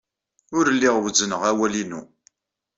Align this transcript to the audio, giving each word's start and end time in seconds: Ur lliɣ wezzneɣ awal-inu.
Ur 0.57 0.65
lliɣ 0.75 0.95
wezzneɣ 0.99 1.41
awal-inu. 1.49 2.01